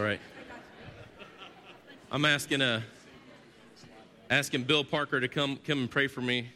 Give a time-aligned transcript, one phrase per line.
[0.00, 0.20] All right.
[2.10, 2.80] I'm asking uh,
[4.30, 6.48] asking Bill Parker to come come and pray for me.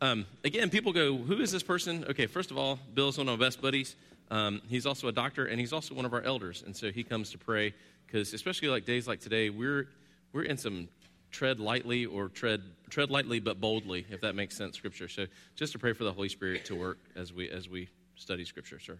[0.00, 3.38] Um, again, people go, "Who is this person?" Okay, first of all, Bill's one of
[3.38, 3.94] my best buddies.
[4.30, 7.04] Um, he's also a doctor, and he's also one of our elders, and so he
[7.04, 7.74] comes to pray
[8.06, 9.88] because, especially like days like today, we're
[10.32, 10.88] we're in some
[11.30, 15.08] tread lightly or tread tread lightly but boldly, if that makes sense, Scripture.
[15.08, 15.26] So,
[15.56, 18.80] just to pray for the Holy Spirit to work as we as we study Scripture,
[18.80, 18.98] sir.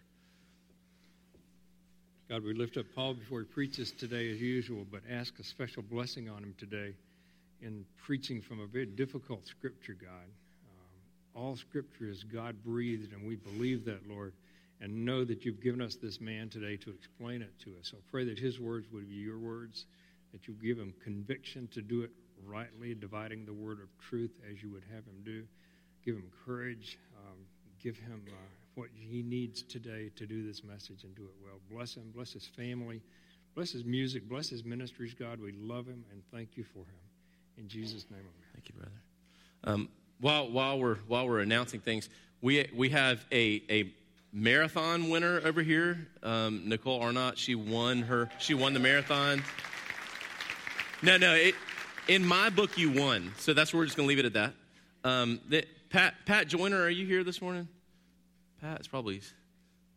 [2.29, 5.85] God, we lift up Paul before he preaches today as usual, but ask a special
[5.85, 6.93] blessing on him today
[7.63, 10.11] in preaching from a very difficult scripture, God.
[10.11, 14.33] Um, all scripture is God breathed, and we believe that, Lord,
[14.81, 17.93] and know that you've given us this man today to explain it to us.
[17.93, 19.87] So pray that his words would be your words,
[20.33, 22.11] that you give him conviction to do it
[22.45, 25.45] rightly, dividing the word of truth as you would have him do.
[26.05, 26.99] Give him courage.
[27.25, 27.37] Um,
[27.81, 28.21] give him.
[28.27, 31.59] Uh, what he needs today to do this message and do it well.
[31.71, 33.03] Bless him, bless his family,
[33.55, 35.41] bless his music, bless his ministries, God.
[35.41, 37.01] We love him and thank you for him.
[37.59, 38.33] In Jesus' name, amen.
[38.55, 38.93] Thank you, brother.
[39.65, 39.89] Um,
[40.21, 42.11] while, while, we're, while we're announcing things,
[42.43, 43.93] we, we have a, a
[44.31, 47.39] marathon winner over here, um, Nicole Arnott.
[47.39, 48.29] She won her.
[48.39, 49.43] She won the marathon.
[51.03, 51.35] No, no.
[51.35, 51.55] It,
[52.09, 53.33] in my book, you won.
[53.39, 54.53] So that's where we're just going to leave it at that.
[55.03, 57.69] Um, the, Pat Pat Joyner, are you here this morning?
[58.61, 59.21] Pat's probably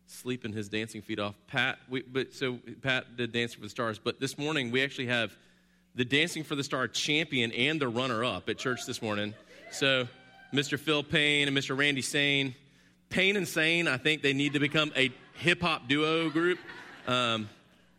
[0.06, 1.34] sleeping his dancing feet off.
[1.46, 5.06] Pat, we, but so Pat did Dancing for the Stars, but this morning we actually
[5.06, 5.32] have
[5.94, 9.34] the Dancing for the Star champion and the runner-up at church this morning.
[9.70, 10.08] So
[10.52, 10.78] Mr.
[10.78, 11.76] Phil Payne and Mr.
[11.76, 12.54] Randy Sane,
[13.08, 16.58] Payne and Sane, I think they need to become a hip hop duo group.
[17.06, 17.48] Um,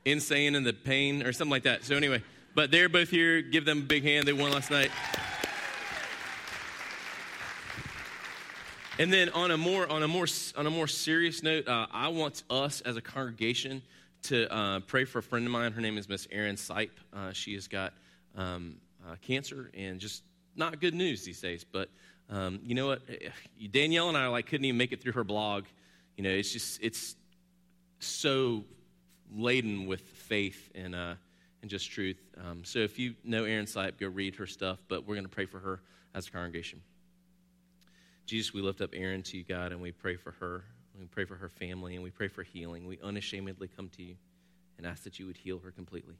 [0.05, 1.83] Insane and the Pain or something like that.
[1.83, 2.23] So anyway,
[2.55, 3.41] but they're both here.
[3.41, 4.27] Give them a big hand.
[4.27, 4.91] They won last night.
[9.01, 12.09] And then on a more on a more on a more serious note, uh, I
[12.09, 13.81] want us as a congregation
[14.25, 15.71] to uh, pray for a friend of mine.
[15.71, 16.91] Her name is Miss Erin Sipe.
[17.11, 17.93] Uh, she has got
[18.37, 20.21] um, uh, cancer and just
[20.55, 21.63] not good news these days.
[21.63, 21.89] But
[22.29, 23.01] um, you know what?
[23.71, 25.63] Danielle and I like couldn't even make it through her blog.
[26.15, 27.15] You know, it's just it's
[27.97, 28.65] so
[29.35, 31.15] laden with faith and uh,
[31.63, 32.21] and just truth.
[32.37, 34.77] Um, so if you know Erin Sipe, go read her stuff.
[34.87, 35.81] But we're going to pray for her
[36.13, 36.83] as a congregation.
[38.25, 40.63] Jesus, we lift up Erin to you, God, and we pray for her.
[40.97, 42.85] We pray for her family, and we pray for healing.
[42.85, 44.15] We unashamedly come to you
[44.77, 46.15] and ask that you would heal her completely.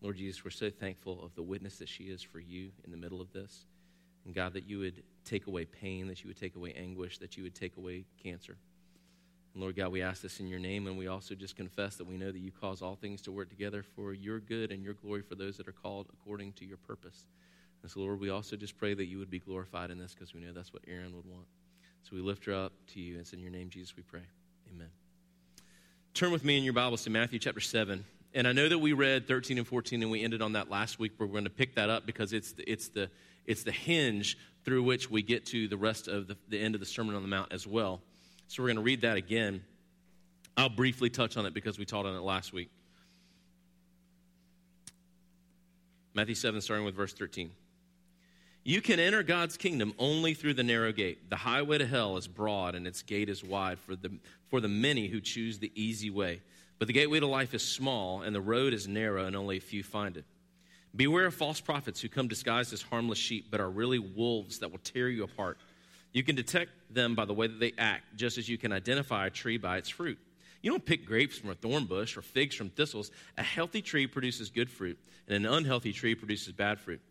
[0.00, 2.96] Lord Jesus, we're so thankful of the witness that she is for you in the
[2.96, 3.66] middle of this.
[4.24, 7.36] And God, that you would take away pain, that you would take away anguish, that
[7.36, 8.56] you would take away cancer.
[9.52, 12.06] And Lord God, we ask this in your name, and we also just confess that
[12.06, 14.94] we know that you cause all things to work together for your good and your
[14.94, 17.26] glory for those that are called according to your purpose.
[17.84, 20.32] And so, Lord, we also just pray that you would be glorified in this because
[20.32, 21.44] we know that's what Erin would want.
[22.02, 23.18] So we lift her up to you.
[23.18, 24.22] It's in your name, Jesus, we pray.
[24.74, 24.88] Amen.
[26.14, 28.02] Turn with me in your Bibles to Matthew chapter 7.
[28.32, 30.98] And I know that we read 13 and 14 and we ended on that last
[30.98, 33.10] week, but we're going to pick that up because it's the, it's the,
[33.44, 36.80] it's the hinge through which we get to the rest of the, the end of
[36.80, 38.00] the Sermon on the Mount as well.
[38.48, 39.62] So we're going to read that again.
[40.56, 42.70] I'll briefly touch on it because we taught on it last week.
[46.14, 47.50] Matthew 7, starting with verse 13.
[48.66, 51.28] You can enter God's kingdom only through the narrow gate.
[51.28, 54.10] The highway to hell is broad and its gate is wide for the,
[54.48, 56.40] for the many who choose the easy way.
[56.78, 59.60] But the gateway to life is small and the road is narrow and only a
[59.60, 60.24] few find it.
[60.96, 64.70] Beware of false prophets who come disguised as harmless sheep but are really wolves that
[64.70, 65.58] will tear you apart.
[66.12, 69.26] You can detect them by the way that they act, just as you can identify
[69.26, 70.18] a tree by its fruit.
[70.62, 73.10] You don't pick grapes from a thorn bush or figs from thistles.
[73.36, 74.98] A healthy tree produces good fruit,
[75.28, 77.02] and an unhealthy tree produces bad fruit.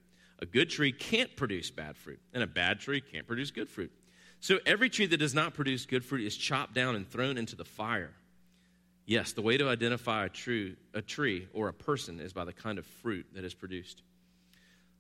[0.44, 3.94] A good tree can't produce bad fruit, and a bad tree can't produce good fruit.
[4.42, 7.56] So every tree that does not produce good fruit is chopped down and thrown into
[7.56, 8.12] the fire.
[9.06, 12.52] Yes, the way to identify a, true, a tree or a person is by the
[12.52, 14.02] kind of fruit that is produced.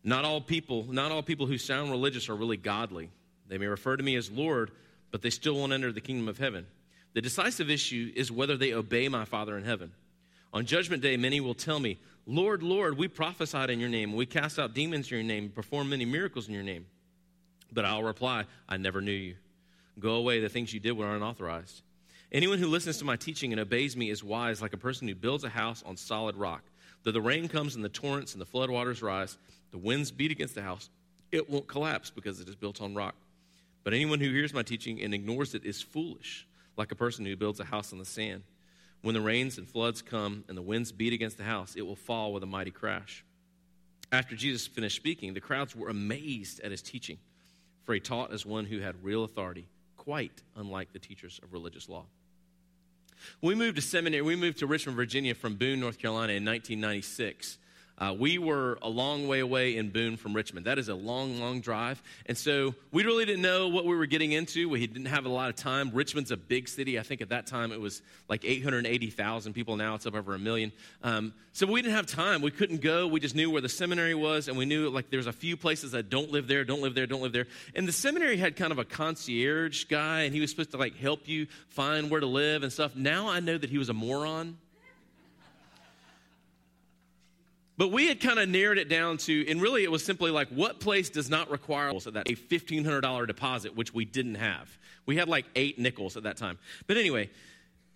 [0.01, 3.09] Not all people, not all people who sound religious are really godly.
[3.49, 4.71] They may refer to me as Lord,
[5.11, 6.65] but they still won't enter the kingdom of heaven.
[7.15, 9.91] The decisive issue is whether they obey my Father in heaven.
[10.53, 14.25] On judgment day, many will tell me, Lord, Lord, we prophesied in your name, we
[14.25, 16.85] cast out demons in your name, performed many miracles in your name.
[17.71, 19.35] But I'll reply, I never knew you.
[19.99, 21.81] Go away, the things you did were unauthorized.
[22.31, 25.15] Anyone who listens to my teaching and obeys me is wise, like a person who
[25.15, 26.63] builds a house on solid rock.
[27.03, 29.37] Though the rain comes and the torrents and the floodwaters rise,
[29.71, 30.89] the winds beat against the house,
[31.31, 33.15] it won't collapse because it is built on rock.
[33.83, 36.47] But anyone who hears my teaching and ignores it is foolish,
[36.77, 38.43] like a person who builds a house on the sand.
[39.03, 41.97] When the rains and floods come and the winds beat against the house, it will
[41.97, 43.25] fall with a mighty crash.
[44.13, 47.17] After Jesus finished speaking, the crowds were amazed at his teaching,
[47.83, 49.67] for he taught as one who had real authority,
[49.97, 52.05] quite unlike the teachers of religious law.
[53.41, 57.57] We moved to seminary, we moved to Richmond, Virginia from Boone, North Carolina in 1996.
[57.97, 60.65] Uh, we were a long way away in Boone from Richmond.
[60.65, 62.01] That is a long, long drive.
[62.25, 64.67] And so we really didn't know what we were getting into.
[64.67, 65.91] We didn't have a lot of time.
[65.93, 66.97] Richmond's a big city.
[66.97, 69.75] I think at that time it was like 880,000 people.
[69.75, 70.71] Now it's up over a million.
[71.03, 72.41] Um, so we didn't have time.
[72.41, 73.05] We couldn't go.
[73.05, 75.91] We just knew where the seminary was, and we knew like there's a few places
[75.91, 77.45] that don't live there, don't live there, don't live there.
[77.75, 80.95] And the seminary had kind of a concierge guy, and he was supposed to like
[80.97, 82.95] help you find where to live and stuff.
[82.95, 84.57] Now I know that he was a moron.
[87.83, 90.47] But we had kind of narrowed it down to, and really it was simply like,
[90.47, 94.79] what place does not require so that a $1,500 deposit, which we didn't have.
[95.05, 96.59] We had like eight nickels at that time.
[96.87, 97.29] But anyway,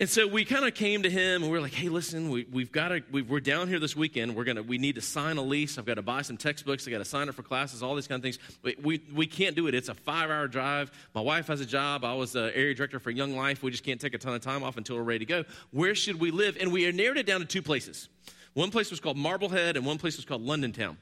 [0.01, 2.45] and so we kind of came to him and we are like, hey, listen, we,
[2.57, 4.35] have got to, we, are down here this weekend.
[4.35, 5.77] We're going to, we need to sign a lease.
[5.77, 6.85] I've got to buy some textbooks.
[6.85, 8.39] I got to sign up for classes, all these kind of things.
[8.63, 9.73] We, we, we can't do it.
[9.73, 10.91] It's a five hour drive.
[11.15, 12.03] My wife has a job.
[12.03, 13.63] I was the area director for Young Life.
[13.63, 15.45] We just can't take a ton of time off until we're ready to go.
[15.71, 16.57] Where should we live?
[16.59, 18.09] And we narrowed it down to two places.
[18.57, 20.97] One place was called Marblehead, and one place was called London Town.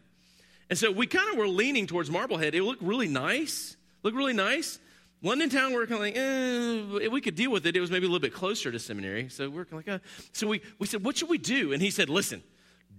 [0.70, 2.54] And so we kind of were leaning towards Marblehead.
[2.54, 3.78] It looked really nice.
[4.04, 4.78] Looked really nice.
[5.24, 7.78] London Town, we are kind of like, eh, we could deal with it.
[7.78, 9.30] It was maybe a little bit closer to seminary.
[9.30, 10.06] So we are kind of like, uh.
[10.34, 11.72] so we, we said, what should we do?
[11.72, 12.44] And he said, listen,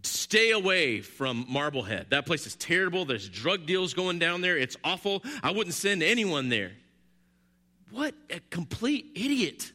[0.02, 2.06] stay away from Marblehead.
[2.08, 3.04] That place is terrible.
[3.04, 4.56] There's drug deals going down there.
[4.56, 5.22] It's awful.
[5.42, 6.72] I wouldn't send anyone there.
[7.90, 9.72] What a complete idiot.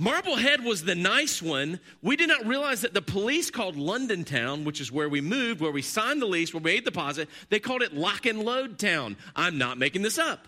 [0.00, 1.80] Marblehead was the nice one.
[2.02, 5.60] We did not realize that the police called London Town, which is where we moved,
[5.60, 8.44] where we signed the lease, where we made the deposit, they called it Lock and
[8.44, 9.16] Load Town.
[9.34, 10.46] I'm not making this up.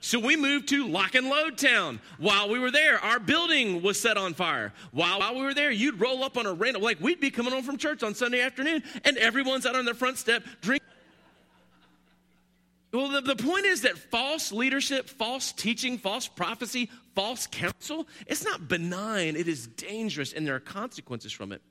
[0.00, 2.00] So we moved to Lock and Load Town.
[2.18, 4.74] While we were there, our building was set on fire.
[4.92, 7.54] While, while we were there, you'd roll up on a random, like we'd be coming
[7.54, 10.86] home from church on Sunday afternoon, and everyone's out on their front step drinking.
[12.92, 18.44] Well, the, the point is that false leadership, false teaching, false prophecy, false counsel, it's
[18.44, 21.62] not benign, it is dangerous, and there are consequences from it.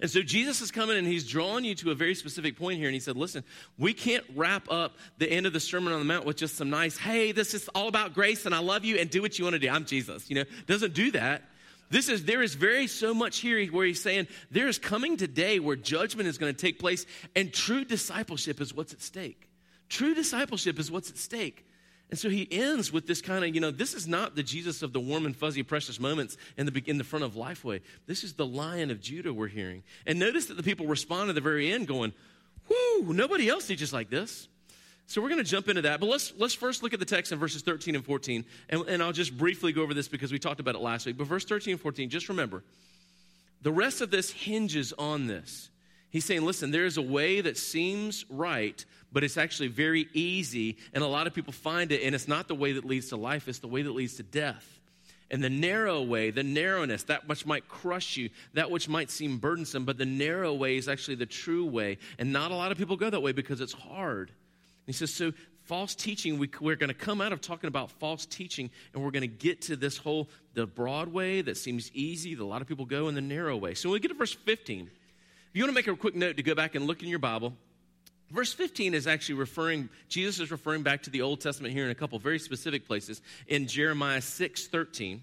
[0.00, 2.88] And so Jesus is coming and he's drawing you to a very specific point here.
[2.88, 3.44] And he said, Listen,
[3.78, 6.70] we can't wrap up the end of the Sermon on the Mount with just some
[6.70, 9.44] nice, hey, this is all about grace and I love you and do what you
[9.44, 9.68] want to do.
[9.68, 10.28] I'm Jesus.
[10.30, 11.42] You know, doesn't do that.
[11.90, 15.58] This is there is very so much here where he's saying there is coming today
[15.60, 17.04] where judgment is going to take place
[17.36, 19.48] and true discipleship is what's at stake.
[19.90, 21.66] True discipleship is what's at stake.
[22.10, 24.82] And so he ends with this kind of, you know, this is not the Jesus
[24.82, 27.80] of the warm and fuzzy precious moments in the, in the front of Lifeway.
[28.06, 29.82] This is the Lion of Judah we're hearing.
[30.06, 32.12] And notice that the people respond at the very end going,
[32.68, 34.48] whoo, nobody else teaches like this.
[35.06, 36.00] So we're going to jump into that.
[36.00, 38.44] But let's, let's first look at the text in verses 13 and 14.
[38.70, 41.16] And, and I'll just briefly go over this because we talked about it last week.
[41.16, 42.62] But verse 13 and 14, just remember,
[43.62, 45.70] the rest of this hinges on this.
[46.14, 50.76] He's saying, listen, there is a way that seems right, but it's actually very easy,
[50.92, 53.16] and a lot of people find it, and it's not the way that leads to
[53.16, 54.78] life, it's the way that leads to death.
[55.32, 59.38] And the narrow way, the narrowness, that which might crush you, that which might seem
[59.38, 61.98] burdensome, but the narrow way is actually the true way.
[62.16, 64.28] And not a lot of people go that way because it's hard.
[64.28, 65.32] And he says, so
[65.64, 69.10] false teaching, we, we're going to come out of talking about false teaching, and we're
[69.10, 72.62] going to get to this whole, the broad way that seems easy, that a lot
[72.62, 73.74] of people go in the narrow way.
[73.74, 74.88] So when we get to verse 15,
[75.54, 77.54] you want to make a quick note to go back and look in your Bible,
[78.30, 81.90] verse 15 is actually referring, Jesus is referring back to the Old Testament here in
[81.90, 83.22] a couple very specific places.
[83.46, 85.22] In Jeremiah 6 13,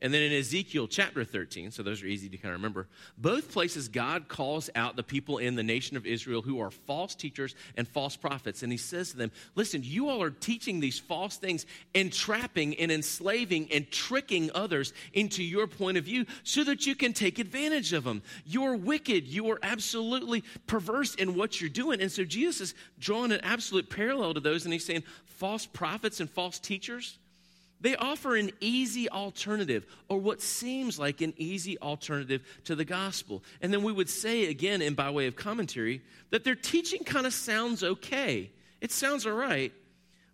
[0.00, 2.86] and then in Ezekiel chapter 13, so those are easy to kind of remember,
[3.16, 7.16] both places God calls out the people in the nation of Israel who are false
[7.16, 8.62] teachers and false prophets.
[8.62, 12.92] And he says to them, Listen, you all are teaching these false things, entrapping and
[12.92, 17.92] enslaving and tricking others into your point of view so that you can take advantage
[17.92, 18.22] of them.
[18.46, 19.26] You're wicked.
[19.26, 22.00] You are absolutely perverse in what you're doing.
[22.00, 26.20] And so Jesus is drawing an absolute parallel to those, and he's saying, False prophets
[26.20, 27.18] and false teachers
[27.80, 33.42] they offer an easy alternative, or what seems like an easy alternative to the gospel.
[33.60, 37.26] And then we would say again, and by way of commentary, that their teaching kind
[37.26, 38.50] of sounds okay.
[38.80, 39.72] It sounds all right,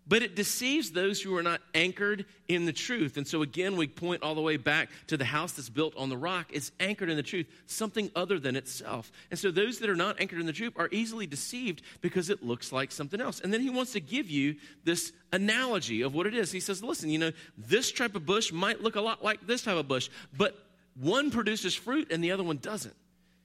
[0.07, 3.17] but it deceives those who are not anchored in the truth.
[3.17, 6.09] And so, again, we point all the way back to the house that's built on
[6.09, 6.51] the rock.
[6.53, 9.11] It's anchored in the truth, something other than itself.
[9.31, 12.43] And so, those that are not anchored in the truth are easily deceived because it
[12.43, 13.39] looks like something else.
[13.39, 16.51] And then he wants to give you this analogy of what it is.
[16.51, 19.63] He says, listen, you know, this type of bush might look a lot like this
[19.63, 20.55] type of bush, but
[20.95, 22.95] one produces fruit and the other one doesn't.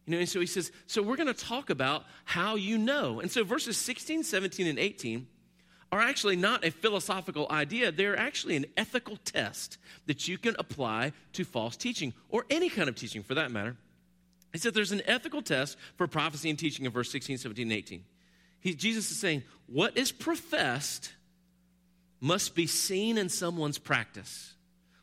[0.07, 3.21] You know, and so he says, so we're going to talk about how you know.
[3.21, 5.26] And so verses 16, 17, and 18
[5.92, 7.90] are actually not a philosophical idea.
[7.90, 12.88] They're actually an ethical test that you can apply to false teaching or any kind
[12.88, 13.76] of teaching for that matter.
[14.52, 17.73] He said there's an ethical test for prophecy and teaching in verse 16, 17, and
[17.73, 18.04] 18.
[18.61, 21.12] He, Jesus is saying, what is professed
[22.20, 24.54] must be seen in someone's practice.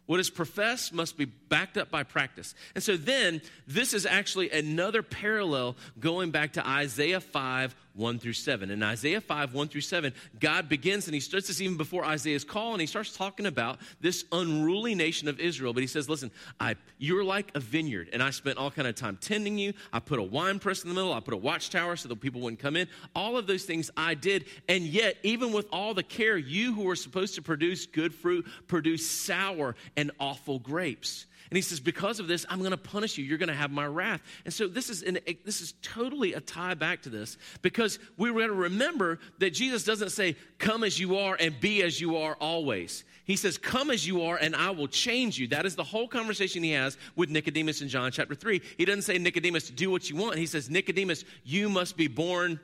[0.05, 2.55] What is professed must be backed up by practice.
[2.75, 8.33] And so then, this is actually another parallel going back to Isaiah 5, 1 through
[8.33, 8.69] 7.
[8.69, 12.43] In Isaiah 5, 1 through 7, God begins, and he starts this even before Isaiah's
[12.43, 15.73] call, and he starts talking about this unruly nation of Israel.
[15.73, 18.95] But he says, Listen, I, you're like a vineyard, and I spent all kind of
[18.95, 19.73] time tending you.
[19.91, 22.41] I put a wine press in the middle, I put a watchtower so that people
[22.41, 22.87] wouldn't come in.
[23.15, 24.45] All of those things I did.
[24.69, 28.45] And yet, even with all the care, you who were supposed to produce good fruit,
[28.67, 31.25] produce sour and awful grapes.
[31.49, 33.23] And he says, Because of this, I'm going to punish you.
[33.23, 34.21] You're going to have my wrath.
[34.45, 38.33] And so this is, an, this is totally a tie back to this because we're
[38.33, 42.17] going to remember that Jesus doesn't say, Come as you are and be as you
[42.17, 43.03] are always.
[43.25, 45.47] He says, Come as you are and I will change you.
[45.47, 48.61] That is the whole conversation he has with Nicodemus in John chapter 3.
[48.77, 50.37] He doesn't say, Nicodemus, do what you want.
[50.37, 52.59] He says, Nicodemus, you must be born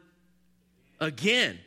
[1.00, 1.60] again.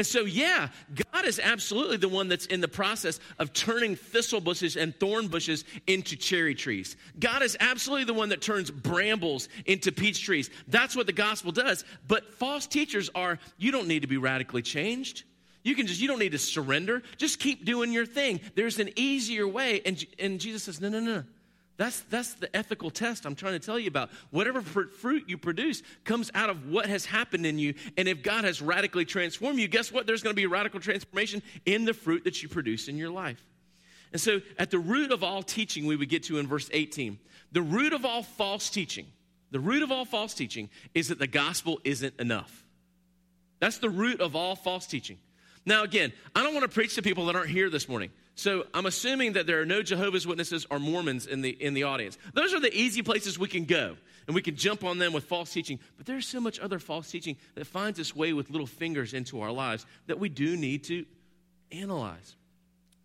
[0.00, 0.68] And so, yeah,
[1.12, 5.28] God is absolutely the one that's in the process of turning thistle bushes and thorn
[5.28, 6.96] bushes into cherry trees.
[7.18, 10.48] God is absolutely the one that turns brambles into peach trees.
[10.68, 11.84] That's what the gospel does.
[12.08, 15.24] But false teachers are, you don't need to be radically changed.
[15.64, 17.02] You can just, you don't need to surrender.
[17.18, 18.40] Just keep doing your thing.
[18.54, 19.82] There's an easier way.
[19.84, 21.24] And, and Jesus says, no, no, no.
[21.80, 24.10] That's, that's the ethical test I'm trying to tell you about.
[24.28, 27.72] Whatever fruit you produce comes out of what has happened in you.
[27.96, 30.06] And if God has radically transformed you, guess what?
[30.06, 33.08] There's going to be a radical transformation in the fruit that you produce in your
[33.08, 33.42] life.
[34.12, 37.18] And so, at the root of all teaching, we would get to in verse 18,
[37.50, 39.06] the root of all false teaching,
[39.50, 42.62] the root of all false teaching is that the gospel isn't enough.
[43.58, 45.16] That's the root of all false teaching.
[45.64, 48.10] Now, again, I don't want to preach to people that aren't here this morning.
[48.40, 51.82] So I'm assuming that there are no Jehovah's Witnesses or Mormons in the, in the
[51.82, 52.16] audience.
[52.32, 55.24] Those are the easy places we can go, and we can jump on them with
[55.24, 55.78] false teaching.
[55.98, 59.42] But there's so much other false teaching that finds its way with little fingers into
[59.42, 61.04] our lives that we do need to
[61.70, 62.34] analyze.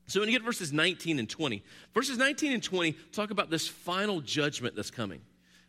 [0.08, 3.68] So when you get verses 19 and 20, verses 19 and 20 talk about this
[3.68, 5.20] final judgment that's coming.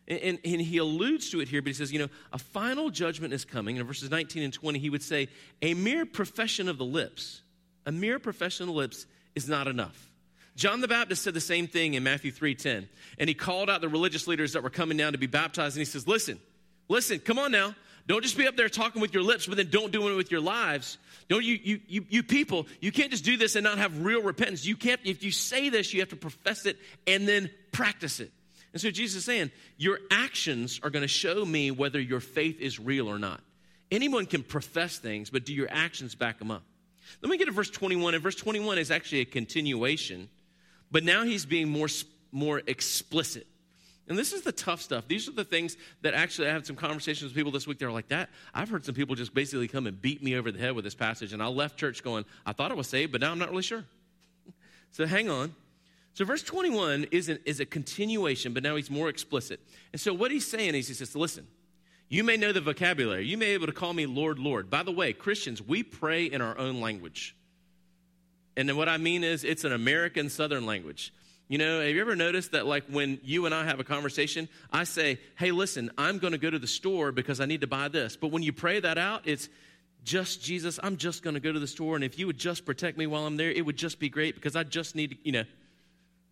[0.07, 2.89] And, and, and, he alludes to it here, but he says, you know, a final
[2.89, 3.75] judgment is coming.
[3.75, 5.27] And in verses 19 and 20, he would say,
[5.61, 7.41] a mere profession of the lips,
[7.85, 9.05] a mere profession of the lips
[9.37, 10.11] is not enough.
[10.55, 12.89] John the Baptist said the same thing in Matthew 3:10.
[13.19, 15.81] And he called out the religious leaders that were coming down to be baptized and
[15.81, 16.39] he says, "Listen.
[16.89, 17.75] Listen, come on now.
[18.07, 20.31] Don't just be up there talking with your lips, but then don't do it with
[20.31, 20.97] your lives.
[21.27, 24.21] Don't you, you, you, you people, you can't just do this and not have real
[24.21, 24.65] repentance.
[24.65, 28.31] You can't, if you say this, you have to profess it and then practice it.
[28.71, 32.61] And so Jesus is saying, Your actions are going to show me whether your faith
[32.61, 33.41] is real or not.
[33.91, 36.63] Anyone can profess things, but do your actions back them up?
[37.21, 38.13] Let me get to verse 21.
[38.13, 40.29] And verse 21 is actually a continuation,
[40.91, 41.87] but now he's being more,
[42.31, 43.47] more explicit.
[44.09, 45.07] And this is the tough stuff.
[45.07, 47.77] These are the things that actually I had some conversations with people this week.
[47.77, 48.29] They're like, that.
[48.53, 50.95] I've heard some people just basically come and beat me over the head with this
[50.95, 51.33] passage.
[51.33, 53.63] And I left church going, I thought I was saved, but now I'm not really
[53.63, 53.83] sure.
[54.91, 55.53] so hang on.
[56.13, 59.59] So verse 21 is, an, is a continuation, but now he's more explicit.
[59.91, 61.45] And so what he's saying is, he says, listen,
[62.09, 63.25] you may know the vocabulary.
[63.25, 64.69] You may be able to call me Lord, Lord.
[64.69, 67.35] By the way, Christians, we pray in our own language.
[68.55, 71.13] And then what I mean is, it's an American Southern language.
[71.47, 74.49] You know, have you ever noticed that, like, when you and I have a conversation,
[74.71, 77.67] I say, hey, listen, I'm going to go to the store because I need to
[77.67, 78.17] buy this.
[78.17, 79.47] But when you pray that out, it's
[80.03, 81.95] just Jesus, I'm just going to go to the store.
[81.95, 84.35] And if you would just protect me while I'm there, it would just be great
[84.35, 85.43] because I just need to, you know.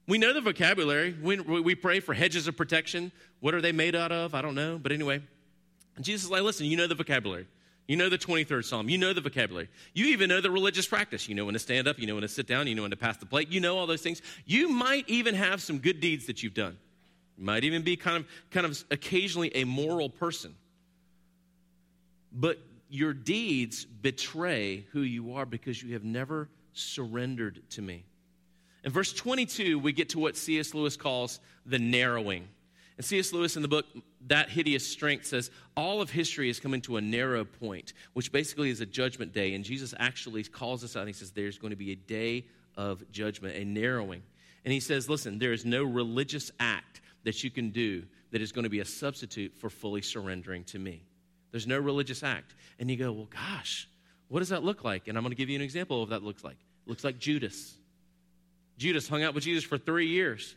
[0.08, 1.16] We know the vocabulary.
[1.20, 3.12] We, we pray for hedges of protection.
[3.40, 4.36] What are they made out of?
[4.36, 4.78] I don't know.
[4.78, 5.22] But anyway,
[5.96, 7.48] and Jesus is like, listen, you know the vocabulary.
[7.88, 8.90] You know the 23rd Psalm.
[8.90, 9.70] You know the vocabulary.
[9.94, 11.30] You even know the religious practice.
[11.30, 12.00] You know when to stand up.
[12.00, 12.68] You know when to sit down.
[12.68, 13.50] You know when to pass the plate.
[13.50, 14.22] You know all those things.
[14.46, 16.78] You might even have some good deeds that you've done.
[17.38, 20.56] You might even be kind of, kind of occasionally a moral person.
[22.32, 22.60] But
[22.90, 28.04] your deeds betray who you are because you have never surrendered to me.
[28.84, 30.74] In verse 22, we get to what C.S.
[30.74, 32.48] Lewis calls the narrowing.
[32.98, 33.34] And C.S.
[33.34, 33.86] Lewis in the book,
[34.28, 38.70] That Hideous Strength, says all of history is coming to a narrow point, which basically
[38.70, 39.54] is a judgment day.
[39.54, 42.46] And Jesus actually calls us out and he says, There's going to be a day
[42.78, 44.24] of judgment, a narrowing.
[44.64, 48.52] And he says, Listen, there is no religious act that you can do that is
[48.52, 51.04] going to be a substitute for fully surrendering to me.
[51.52, 52.56] There's no religious act.
[52.80, 53.90] And you go, Well, gosh,
[54.30, 55.10] what does that look like?
[55.10, 56.58] And I'm going to give you an example of what that looks like.
[56.86, 57.74] It looks like Judas.
[58.78, 60.56] Judas hung out with Jesus for three years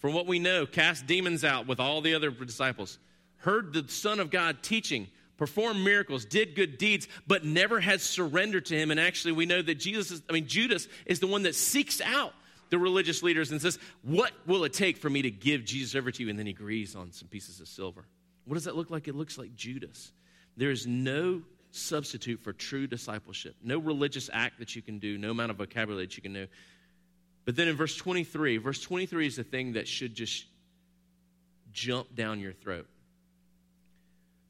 [0.00, 2.98] from what we know, cast demons out with all the other disciples,
[3.38, 8.66] heard the Son of God teaching, performed miracles, did good deeds, but never had surrendered
[8.66, 8.90] to him.
[8.90, 12.00] And actually, we know that Jesus is, I mean, Judas is the one that seeks
[12.00, 12.34] out
[12.70, 16.10] the religious leaders and says, What will it take for me to give Jesus over
[16.10, 16.30] to you?
[16.30, 18.04] And then he agrees on some pieces of silver.
[18.46, 19.06] What does that look like?
[19.06, 20.12] It looks like Judas.
[20.56, 21.42] There is no
[21.72, 26.06] substitute for true discipleship, no religious act that you can do, no amount of vocabulary
[26.06, 26.46] that you can know
[27.44, 30.44] But then in verse 23, verse 23 is the thing that should just
[31.72, 32.86] jump down your throat.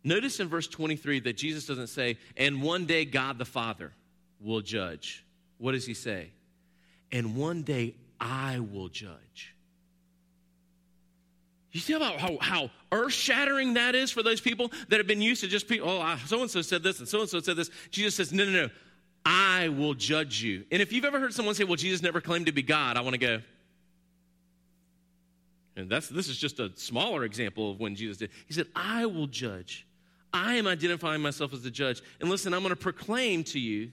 [0.02, 3.92] Notice in verse 23 that Jesus doesn't say, and one day God the Father
[4.40, 5.24] will judge.
[5.58, 6.30] What does he say?
[7.12, 9.54] And one day I will judge.
[11.72, 15.22] You see about how, how earth shattering that is for those people that have been
[15.22, 17.56] used to just people, oh, so and so said this and so and so said
[17.56, 17.70] this.
[17.90, 18.68] Jesus says, no, no, no,
[19.24, 20.64] I will judge you.
[20.70, 23.02] And if you've ever heard someone say, well, Jesus never claimed to be God, I
[23.02, 23.40] want to go,
[25.76, 28.30] and that's, this is just a smaller example of when Jesus did.
[28.46, 29.86] He said, I will judge.
[30.32, 32.02] I am identifying myself as the judge.
[32.20, 33.90] And listen, I'm going to proclaim to you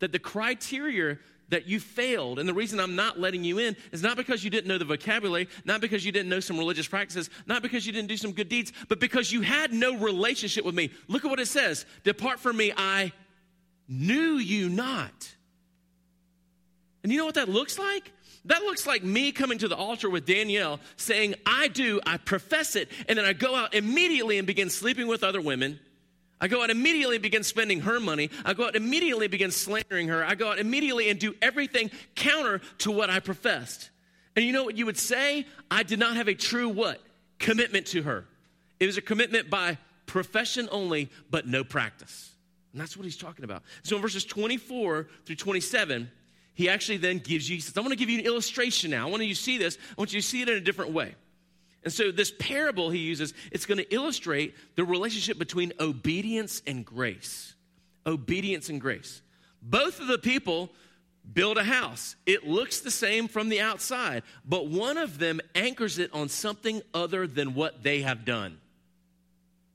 [0.00, 1.18] that the criteria
[1.50, 4.50] that you failed, and the reason I'm not letting you in is not because you
[4.50, 7.92] didn't know the vocabulary, not because you didn't know some religious practices, not because you
[7.92, 10.90] didn't do some good deeds, but because you had no relationship with me.
[11.06, 13.12] Look at what it says Depart from me, I
[13.88, 15.34] knew you not.
[17.02, 18.12] And you know what that looks like?
[18.46, 22.76] That looks like me coming to the altar with Danielle saying, I do, I profess
[22.76, 25.80] it, and then I go out immediately and begin sleeping with other women.
[26.40, 28.28] I go out immediately and begin spending her money.
[28.44, 30.24] I go out immediately and begin slandering her.
[30.24, 33.90] I go out immediately and do everything counter to what I professed.
[34.36, 35.46] And you know what you would say?
[35.70, 37.00] I did not have a true what?
[37.38, 38.26] Commitment to her.
[38.78, 42.33] It was a commitment by profession only, but no practice.
[42.74, 43.62] And that's what he's talking about.
[43.84, 46.10] So in verses 24 through 27,
[46.54, 49.06] he actually then gives you, he says, I want to give you an illustration now.
[49.06, 49.78] I want you to see this.
[49.90, 51.14] I want you to see it in a different way.
[51.84, 56.84] And so this parable he uses, it's going to illustrate the relationship between obedience and
[56.84, 57.54] grace.
[58.06, 59.22] Obedience and grace.
[59.62, 60.70] Both of the people
[61.32, 62.16] build a house.
[62.26, 66.82] It looks the same from the outside, but one of them anchors it on something
[66.92, 68.58] other than what they have done.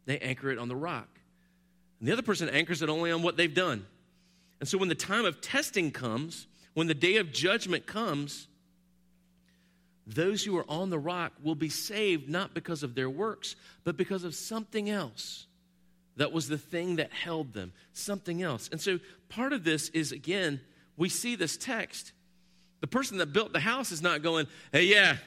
[0.06, 1.08] They anchor it on the rock.
[2.00, 3.86] And the other person anchors it only on what they've done.
[4.60, 8.48] And so when the time of testing comes, when the day of judgment comes,
[10.06, 13.96] those who are on the rock will be saved not because of their works, but
[13.96, 15.46] because of something else.
[16.16, 18.70] That was the thing that held them, something else.
[18.72, 20.60] And so part of this is, again,
[20.98, 22.12] we see this text.
[22.82, 25.18] The person that built the house is not going, hey, yeah,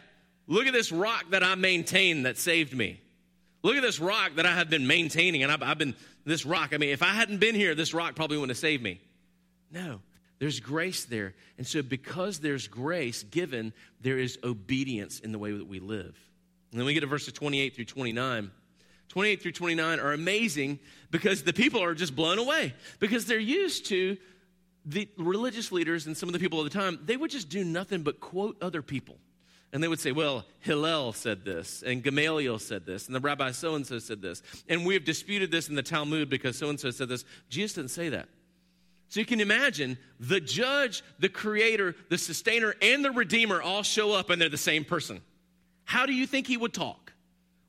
[0.47, 3.01] look at this rock that I maintained that saved me.
[3.63, 6.71] Look at this rock that I have been maintaining, and I've, I've been, this rock,
[6.73, 9.01] I mean, if I hadn't been here, this rock probably wouldn't have saved me.
[9.71, 10.01] No,
[10.39, 11.35] there's grace there.
[11.59, 16.17] And so, because there's grace given, there is obedience in the way that we live.
[16.71, 18.51] And then we get to verses 28 through 29.
[19.09, 20.79] 28 through 29 are amazing
[21.11, 24.17] because the people are just blown away because they're used to
[24.87, 27.63] the religious leaders and some of the people of the time, they would just do
[27.63, 29.19] nothing but quote other people.
[29.73, 33.53] And they would say, well, Hillel said this, and Gamaliel said this, and the rabbi
[33.53, 34.43] so and so said this.
[34.69, 37.25] And we have disputed this in the Talmud because so and so said this.
[37.49, 38.29] Jesus didn't say that.
[39.09, 44.13] So you can imagine the judge, the creator, the sustainer, and the redeemer all show
[44.13, 45.21] up and they're the same person.
[45.85, 47.13] How do you think he would talk?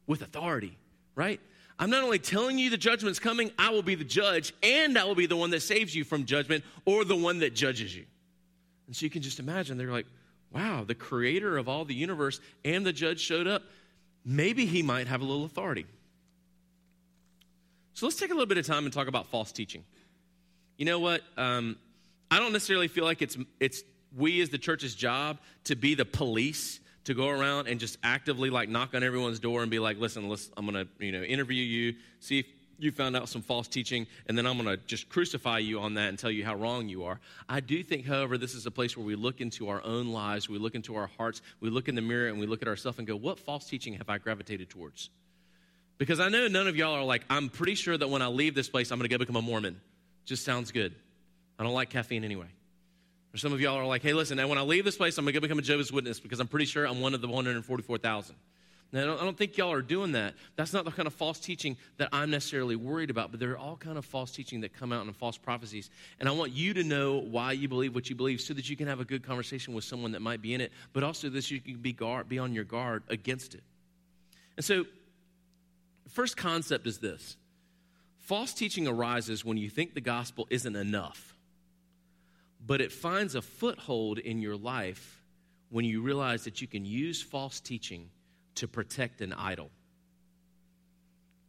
[0.07, 0.77] With authority,
[1.15, 1.39] right?
[1.79, 5.05] I'm not only telling you the judgment's coming, I will be the judge and I
[5.05, 8.05] will be the one that saves you from judgment or the one that judges you.
[8.87, 10.05] And so you can just imagine they're like,
[10.53, 13.63] wow, the creator of all the universe and the judge showed up.
[14.25, 15.85] Maybe he might have a little authority.
[17.93, 19.83] So let's take a little bit of time and talk about false teaching
[20.77, 21.21] you know what?
[21.37, 21.77] Um,
[22.31, 23.83] I don't necessarily feel like it's, it's
[24.17, 28.49] we as the church's job to be the police to go around and just actively
[28.49, 31.21] like knock on everyone's door and be like, listen, listen I'm going to you know
[31.23, 32.45] interview you, see if
[32.79, 35.93] you found out some false teaching, and then I'm going to just crucify you on
[35.95, 37.19] that and tell you how wrong you are.
[37.47, 40.49] I do think, however, this is a place where we look into our own lives,
[40.49, 42.97] we look into our hearts, we look in the mirror, and we look at ourselves
[42.97, 45.09] and go, what false teaching have I gravitated towards?
[45.97, 48.55] Because I know none of y'all are like, I'm pretty sure that when I leave
[48.55, 49.79] this place, I'm going to go become a Mormon.
[50.25, 50.95] Just sounds good.
[51.59, 52.47] I don't like caffeine anyway.
[53.33, 55.25] Or some of y'all are like, hey, listen, now when I leave this place, I'm
[55.25, 57.27] going to go become a Jehovah's Witness because I'm pretty sure I'm one of the
[57.27, 58.35] 144,000.
[58.93, 60.35] Now, I don't, I don't think y'all are doing that.
[60.55, 63.57] That's not the kind of false teaching that I'm necessarily worried about, but there are
[63.57, 65.89] all kind of false teaching that come out in false prophecies.
[66.19, 68.77] And I want you to know why you believe what you believe so that you
[68.77, 71.49] can have a good conversation with someone that might be in it, but also that
[71.49, 73.63] you can be, guard, be on your guard against it.
[74.57, 74.85] And so,
[76.09, 77.35] first concept is this
[78.19, 81.35] False teaching arises when you think the gospel isn't enough,
[82.63, 85.23] but it finds a foothold in your life
[85.71, 88.11] when you realize that you can use false teaching
[88.55, 89.69] to protect an idol.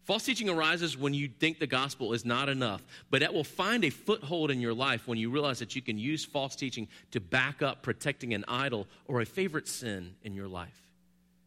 [0.04, 3.84] False teaching arises when you think the gospel is not enough, but it will find
[3.84, 7.20] a foothold in your life when you realize that you can use false teaching to
[7.20, 10.82] back up protecting an idol or a favorite sin in your life.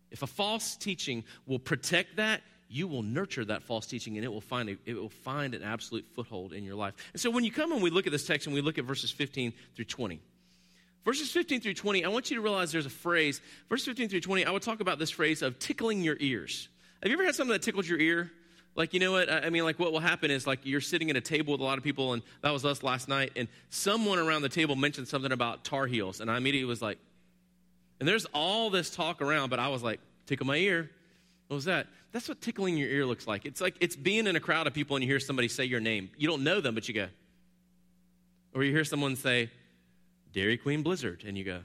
[0.10, 4.30] If a false teaching will protect that, you will nurture that false teaching and it
[4.30, 6.96] will find a, it will find an absolute foothold in your life.
[7.14, 8.86] And so when you come and we look at this text and we look at
[8.86, 10.20] verses 15 through 20,
[11.06, 13.42] Verses 15 through 20, I want you to realize there's a phrase.
[13.70, 16.68] Verse 15 through 20, I would talk about this phrase of tickling your ears.
[17.02, 18.32] Have you ever had something that tickles your ear?
[18.76, 19.32] Like, you know what?
[19.32, 21.64] I mean, like, what will happen is, like, you're sitting at a table with a
[21.64, 25.08] lot of people, and that was us last night, and someone around the table mentioned
[25.08, 27.00] something about Tar Heels, and I immediately was like,
[28.00, 30.92] and there's all this talk around, but I was like, tickle my ear.
[31.48, 31.88] What was that?
[32.12, 33.46] That's what tickling your ear looks like.
[33.46, 35.80] It's like it's being in a crowd of people and you hear somebody say your
[35.80, 36.10] name.
[36.18, 37.08] You don't know them, but you go.
[38.54, 39.50] Or you hear someone say,
[40.38, 41.62] Dairy Queen Blizzard, and you go.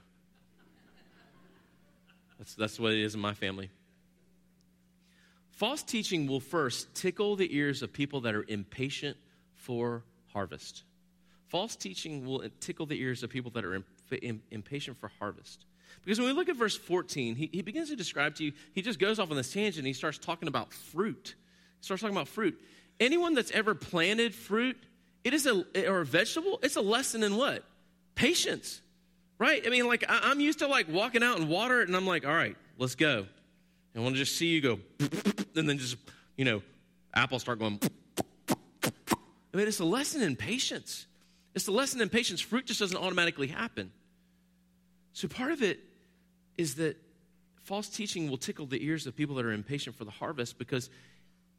[2.38, 3.68] That's, that's what it is in my family.
[5.50, 9.18] False teaching will first tickle the ears of people that are impatient
[9.56, 10.84] for harvest.
[11.48, 13.84] False teaching will tickle the ears of people that are
[14.50, 15.66] impatient for harvest.
[16.02, 18.80] Because when we look at verse 14, he, he begins to describe to you, he
[18.80, 21.34] just goes off on this tangent and he starts talking about fruit.
[21.80, 22.58] He starts talking about fruit.
[22.98, 24.78] Anyone that's ever planted fruit,
[25.24, 27.66] it is a, or a vegetable, it's a lesson in what?
[28.14, 28.80] Patience,
[29.38, 29.62] right?
[29.66, 32.26] I mean, like, I, I'm used to like walking out and water and I'm like,
[32.26, 33.26] all right, let's go.
[33.94, 34.78] I want to just see you go,
[35.56, 35.96] and then just,
[36.36, 36.62] you know,
[37.14, 37.78] apples start going.
[38.48, 41.06] I mean, it's a lesson in patience.
[41.54, 42.40] It's a lesson in patience.
[42.40, 43.92] Fruit just doesn't automatically happen.
[45.12, 45.80] So part of it
[46.56, 46.96] is that
[47.64, 50.88] false teaching will tickle the ears of people that are impatient for the harvest because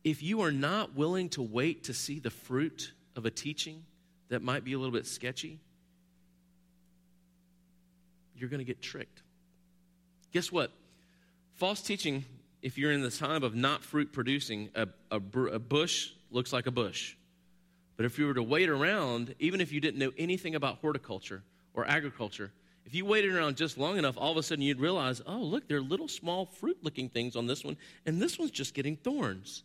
[0.03, 3.83] if you are not willing to wait to see the fruit of a teaching
[4.29, 5.59] that might be a little bit sketchy,
[8.35, 9.21] you're going to get tricked.
[10.31, 10.71] Guess what?
[11.53, 12.25] False teaching,
[12.61, 16.65] if you're in the time of not fruit producing, a, a, a bush looks like
[16.65, 17.15] a bush.
[17.95, 21.43] But if you were to wait around, even if you didn't know anything about horticulture
[21.73, 22.51] or agriculture,
[22.85, 25.67] if you waited around just long enough, all of a sudden you'd realize, oh, look,
[25.67, 28.95] there are little small fruit looking things on this one, and this one's just getting
[28.97, 29.63] thorns.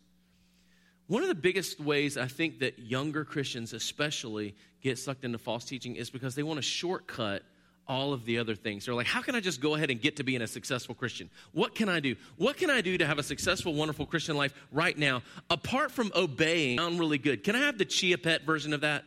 [1.06, 5.64] One of the biggest ways I think that younger Christians, especially, get sucked into false
[5.64, 7.42] teaching is because they want to shortcut
[7.88, 8.84] all of the other things.
[8.84, 11.30] They're like, how can I just go ahead and get to being a successful Christian?
[11.52, 12.16] What can I do?
[12.36, 16.12] What can I do to have a successful, wonderful Christian life right now, apart from
[16.14, 16.78] obeying?
[16.78, 17.42] Sound really good.
[17.42, 19.04] Can I have the Chia Pet version of that?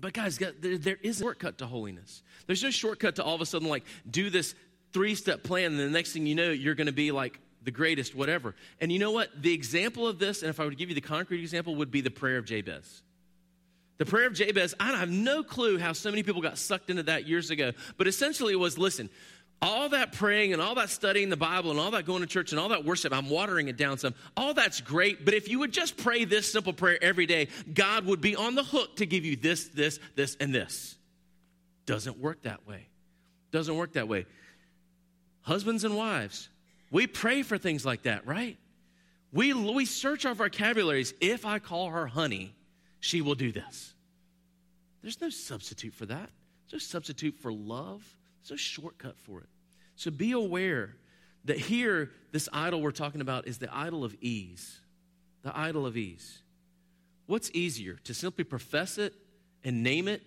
[0.00, 2.22] But guys, there is a shortcut to holiness.
[2.46, 4.54] There's no shortcut to all of a sudden like do this
[4.92, 7.70] three step plan, and the next thing you know, you're going to be like the
[7.70, 8.54] greatest, whatever.
[8.80, 9.30] And you know what?
[9.40, 11.90] The example of this, and if I were to give you the concrete example, would
[11.90, 13.02] be the prayer of Jabez.
[13.98, 17.04] The prayer of Jabez, I have no clue how so many people got sucked into
[17.04, 19.10] that years ago, but essentially it was listen,
[19.62, 22.50] all that praying and all that studying the Bible and all that going to church
[22.50, 24.14] and all that worship, I'm watering it down some.
[24.36, 28.04] All that's great, but if you would just pray this simple prayer every day, God
[28.06, 30.98] would be on the hook to give you this, this, this, and this.
[31.86, 32.88] Doesn't work that way.
[33.52, 34.26] Doesn't work that way.
[35.42, 36.48] Husbands and wives,
[36.90, 38.58] we pray for things like that, right?
[39.32, 41.14] We, we search our vocabularies.
[41.20, 42.54] If I call her honey,
[43.02, 43.94] she will do this.
[45.02, 46.30] There's no substitute for that.
[46.70, 48.06] There's no substitute for love.
[48.40, 49.48] There's no shortcut for it.
[49.96, 50.94] So be aware
[51.44, 54.78] that here, this idol we're talking about is the idol of ease.
[55.42, 56.42] The idol of ease.
[57.26, 59.14] What's easier, to simply profess it
[59.64, 60.22] and name it,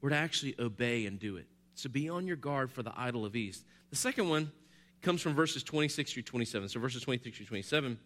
[0.00, 1.46] or to actually obey and do it?
[1.74, 3.64] So be on your guard for the idol of ease.
[3.90, 4.52] The second one
[5.02, 6.68] comes from verses 26 through 27.
[6.68, 7.98] So verses 26 through 27.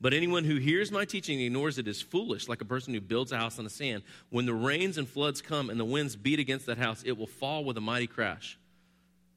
[0.00, 3.00] But anyone who hears my teaching and ignores it is foolish, like a person who
[3.00, 4.02] builds a house on the sand.
[4.30, 7.26] When the rains and floods come and the winds beat against that house, it will
[7.26, 8.58] fall with a mighty crash.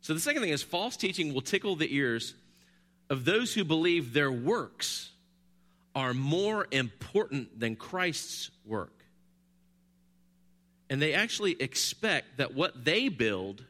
[0.01, 2.33] So the second thing is false teaching will tickle the ears
[3.09, 5.11] of those who believe their works
[5.95, 8.93] are more important than Christ's work.
[10.89, 13.63] And they actually expect that what they build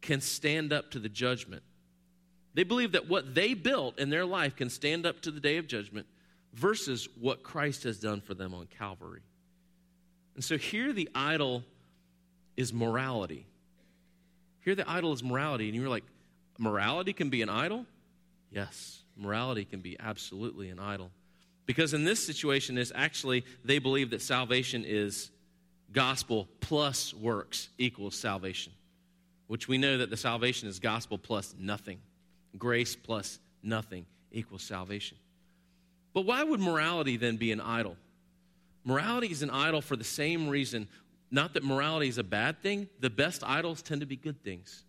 [0.00, 1.62] can stand up to the judgment
[2.56, 5.58] they believe that what they built in their life can stand up to the day
[5.58, 6.06] of judgment
[6.54, 9.20] versus what Christ has done for them on Calvary.
[10.34, 11.64] And so here the idol
[12.56, 13.44] is morality.
[14.64, 15.68] Here the idol is morality.
[15.68, 16.04] And you're like,
[16.58, 17.84] morality can be an idol?
[18.50, 21.10] Yes, morality can be absolutely an idol.
[21.66, 25.30] Because in this situation is actually they believe that salvation is
[25.92, 28.72] gospel plus works equals salvation,
[29.46, 31.98] which we know that the salvation is gospel plus nothing.
[32.58, 35.16] Grace plus nothing equals salvation.
[36.12, 37.96] But why would morality then be an idol?
[38.84, 40.88] Morality is an idol for the same reason.
[41.30, 42.88] Not that morality is a bad thing.
[43.00, 44.84] The best idols tend to be good things.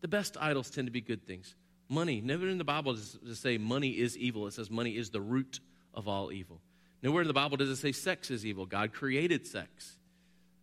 [0.00, 1.54] The best idols tend to be good things.
[1.88, 2.20] Money.
[2.20, 4.46] Never in the Bible does it say money is evil.
[4.46, 5.60] It says money is the root
[5.92, 6.60] of all evil.
[7.02, 8.64] Nowhere in the Bible does it say sex is evil.
[8.64, 9.98] God created sex.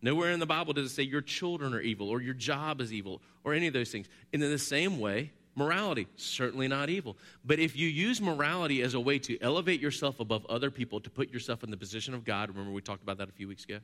[0.02, 2.92] Nowhere in the Bible does it say your children are evil or your job is
[2.92, 4.08] evil or any of those things.
[4.32, 7.16] And in the same way, Morality, certainly not evil.
[7.44, 11.10] But if you use morality as a way to elevate yourself above other people, to
[11.10, 13.64] put yourself in the position of God, remember we talked about that a few weeks
[13.64, 13.78] ago?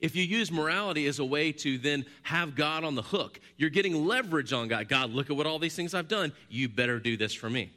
[0.00, 3.70] If you use morality as a way to then have God on the hook, you're
[3.70, 4.88] getting leverage on God.
[4.88, 6.32] God, look at what all these things I've done.
[6.48, 7.70] You better do this for me.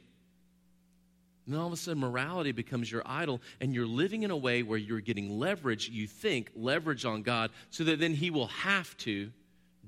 [1.46, 4.36] And then all of a sudden, morality becomes your idol, and you're living in a
[4.36, 8.46] way where you're getting leverage, you think, leverage on God, so that then He will
[8.46, 9.32] have to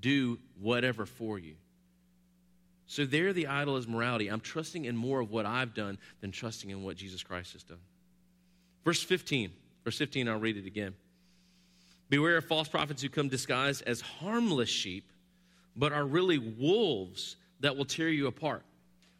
[0.00, 1.54] do whatever for you.
[2.86, 4.28] So there, the idol is morality.
[4.28, 7.62] I'm trusting in more of what I've done than trusting in what Jesus Christ has
[7.62, 7.78] done.
[8.84, 9.50] Verse 15.
[9.84, 10.94] Verse 15, I'll read it again.
[12.08, 15.10] Beware of false prophets who come disguised as harmless sheep,
[15.76, 18.62] but are really wolves that will tear you apart.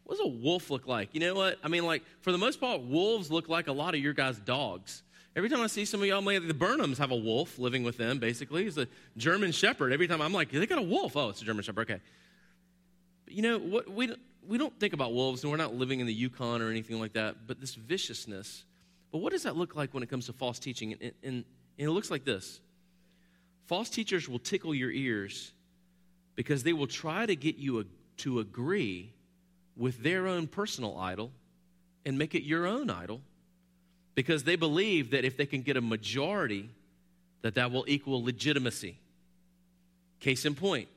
[0.03, 1.09] What does a wolf look like?
[1.13, 1.57] You know what?
[1.63, 4.37] I mean, like, for the most part, wolves look like a lot of your guys'
[4.37, 5.01] dogs.
[5.35, 8.19] Every time I see some of y'all, the Burnhams have a wolf living with them,
[8.19, 8.63] basically.
[8.63, 9.91] He's a German Shepherd.
[9.91, 11.17] Every time I'm like, they got a wolf.
[11.17, 11.89] Oh, it's a German Shepherd.
[11.89, 12.01] Okay.
[13.25, 14.13] But you know, what, we,
[14.47, 17.13] we don't think about wolves, and we're not living in the Yukon or anything like
[17.13, 18.63] that, but this viciousness.
[19.11, 20.93] But what does that look like when it comes to false teaching?
[20.93, 21.45] And, and, and
[21.77, 22.59] it looks like this
[23.67, 25.51] false teachers will tickle your ears
[26.35, 27.85] because they will try to get you a,
[28.17, 29.11] to agree
[29.75, 31.31] with their own personal idol
[32.05, 33.21] and make it your own idol
[34.13, 36.69] because they believe that if they can get a majority
[37.41, 38.97] that that will equal legitimacy
[40.19, 40.87] case in point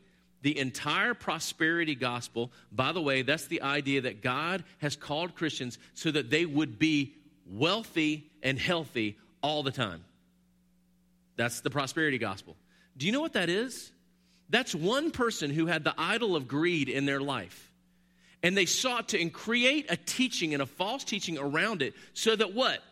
[0.43, 5.79] the entire prosperity gospel by the way that's the idea that god has called christians
[5.95, 7.15] so that they would be
[7.51, 10.05] wealthy and healthy all the time
[11.37, 12.57] that's the prosperity gospel
[12.97, 13.93] do you know what that is
[14.51, 17.69] that's one person who had the idol of greed in their life
[18.43, 22.55] and they sought to create a teaching and a false teaching around it so that
[22.55, 22.83] what?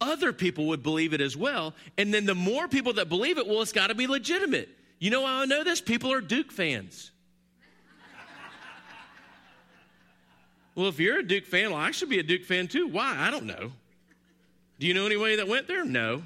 [0.00, 1.74] Other people would believe it as well.
[1.98, 4.68] And then the more people that believe it, well, it's got to be legitimate.
[5.00, 5.80] You know why I know this?
[5.80, 7.10] People are Duke fans.
[10.74, 12.86] well, if you're a Duke fan, well, I should be a Duke fan too.
[12.86, 13.16] Why?
[13.18, 13.72] I don't know.
[14.78, 15.84] Do you know anybody that went there?
[15.84, 16.22] No.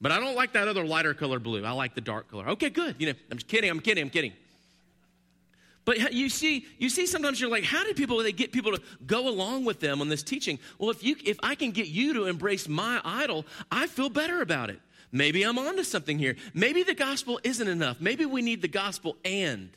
[0.00, 1.64] But I don't like that other lighter color blue.
[1.64, 2.48] I like the dark color.
[2.50, 2.96] Okay, good.
[2.98, 3.68] You know, I'm just kidding.
[3.68, 4.02] I'm kidding.
[4.02, 4.32] I'm kidding.
[5.84, 8.80] But you see, you see, sometimes you're like, how do people they get people to
[9.04, 10.60] go along with them on this teaching?
[10.78, 14.42] Well, if you if I can get you to embrace my idol, I feel better
[14.42, 14.80] about it.
[15.12, 16.36] Maybe I'm onto something here.
[16.54, 18.00] Maybe the gospel isn't enough.
[18.00, 19.68] Maybe we need the gospel and.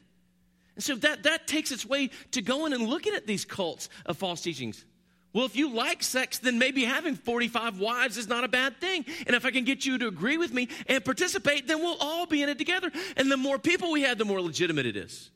[0.75, 4.17] And so that that takes its way to going and looking at these cults of
[4.17, 4.85] false teachings.
[5.33, 9.03] Well, if you like sex, then maybe having 45 wives is not a bad thing.
[9.27, 12.25] And if I can get you to agree with me and participate, then we'll all
[12.25, 12.89] be in it together.
[13.17, 15.29] And the more people we have, the more legitimate it is.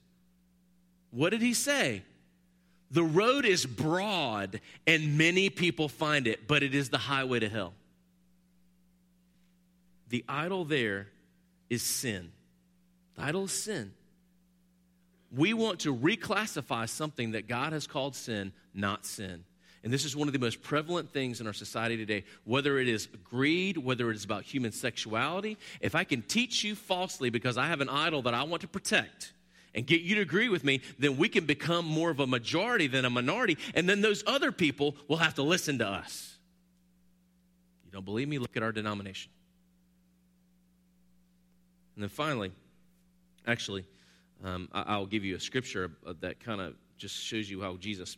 [1.12, 2.04] What did he say?
[2.92, 7.50] The road is broad and many people find it, but it is the highway to
[7.50, 7.74] hell.
[10.10, 11.08] The idol there
[11.69, 12.32] is sin.
[13.15, 13.93] The idol is sin.
[15.36, 19.43] We want to reclassify something that God has called sin, not sin.
[19.84, 22.26] And this is one of the most prevalent things in our society today.
[22.43, 26.76] Whether it is greed, whether it is about human sexuality, if I can teach you
[26.76, 29.34] falsely because I have an idol that I want to protect,
[29.76, 32.88] and get you to agree with me, then we can become more of a majority
[32.88, 36.36] than a minority, and then those other people will have to listen to us.
[37.86, 38.39] You don't believe me?
[38.39, 39.32] Look at our denomination.
[42.00, 42.54] And then finally,
[43.46, 43.84] actually,
[44.42, 48.16] um, I, will give you a scripture that kind of just shows you how Jesus,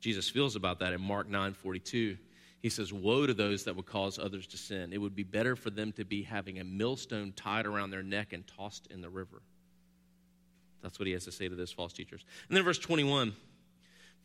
[0.00, 2.16] Jesus feels about that in Mark 9 42.
[2.62, 4.94] He says, Woe to those that would cause others to sin.
[4.94, 8.32] It would be better for them to be having a millstone tied around their neck
[8.32, 9.42] and tossed in the river.
[10.82, 12.24] That's what he has to say to those false teachers.
[12.48, 13.36] And then verse 21.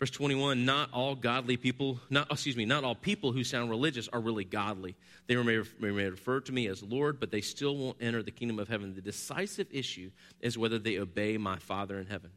[0.04, 4.10] Verse 21, not all godly people, not, excuse me, not all people who sound religious
[4.10, 4.98] are really godly.
[5.28, 8.60] They may, may refer to me as Lord, but they still won't enter the kingdom
[8.60, 8.94] of heaven.
[8.96, 10.12] The decisive issue
[10.42, 12.32] is whether they obey my Father in heaven.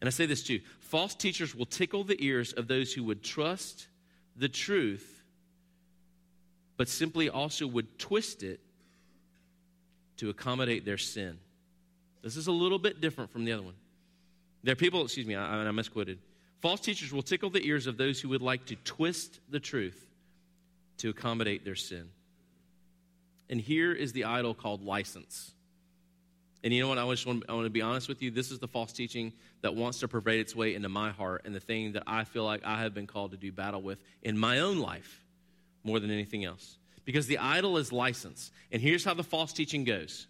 [0.00, 3.22] And I say this too false teachers will tickle the ears of those who would
[3.22, 3.86] trust
[4.34, 5.22] the truth,
[6.76, 8.58] but simply also would twist it
[10.16, 11.38] to accommodate their sin.
[12.22, 13.76] This is a little bit different from the other one.
[14.64, 16.18] There are people, excuse me, I, I misquoted.
[16.60, 20.06] False teachers will tickle the ears of those who would like to twist the truth
[20.98, 22.08] to accommodate their sin.
[23.48, 25.52] And here is the idol called license.
[26.64, 26.98] And you know what?
[26.98, 28.30] I just want, I want to be honest with you.
[28.30, 31.54] This is the false teaching that wants to pervade its way into my heart and
[31.54, 34.36] the thing that I feel like I have been called to do battle with in
[34.36, 35.24] my own life
[35.84, 36.76] more than anything else.
[37.04, 38.50] Because the idol is license.
[38.72, 40.26] And here's how the false teaching goes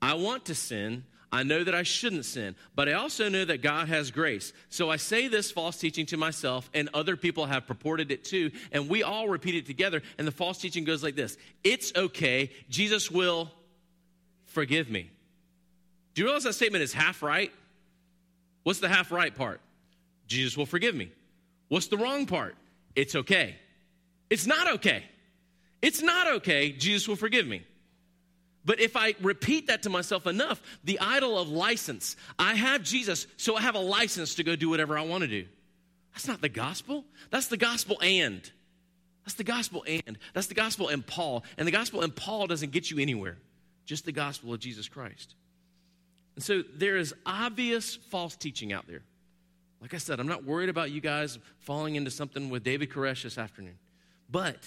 [0.00, 3.60] I want to sin, I know that I shouldn't sin, but I also know that
[3.60, 4.52] God has grace.
[4.68, 8.52] So I say this false teaching to myself, and other people have purported it too,
[8.72, 10.02] and we all repeat it together.
[10.18, 13.50] And the false teaching goes like this It's okay, Jesus will
[14.44, 15.10] forgive me.
[16.14, 17.52] Do you realize that statement is half right?
[18.62, 19.60] What's the half right part?
[20.26, 21.10] Jesus will forgive me.
[21.68, 22.56] What's the wrong part?
[22.94, 23.56] It's okay.
[24.30, 25.04] It's not okay.
[25.82, 26.72] It's not okay.
[26.72, 27.62] Jesus will forgive me.
[28.66, 33.28] But if I repeat that to myself enough, the idol of license, I have Jesus,
[33.36, 35.46] so I have a license to go do whatever I want to do.
[36.12, 37.04] That's not the gospel.
[37.30, 38.50] That's the gospel and.
[39.24, 40.18] That's the gospel and.
[40.34, 41.44] That's the gospel and Paul.
[41.56, 43.38] And the gospel and Paul doesn't get you anywhere,
[43.84, 45.36] just the gospel of Jesus Christ.
[46.34, 49.02] And so there is obvious false teaching out there.
[49.80, 53.22] Like I said, I'm not worried about you guys falling into something with David Koresh
[53.22, 53.78] this afternoon.
[54.28, 54.58] But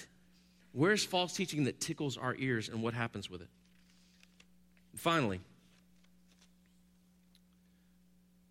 [0.71, 3.49] where's false teaching that tickles our ears and what happens with it?
[4.99, 5.39] Finally,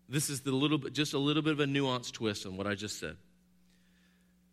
[0.09, 2.65] this is the little bit, just a little bit of a nuanced twist on what
[2.65, 3.17] I just said.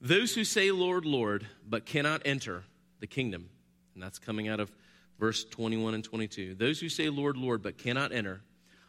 [0.02, 2.64] Those who say, Lord, Lord, but cannot enter
[3.00, 3.48] the kingdom,
[3.94, 4.70] and that's coming out of
[5.18, 6.54] verse 21 and 22.
[6.56, 8.42] Those who say, Lord, Lord, but cannot enter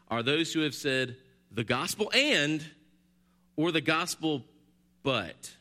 [0.09, 1.15] are those who have said
[1.49, 2.61] the gospel and
[3.55, 4.43] or the gospel
[5.01, 5.55] but.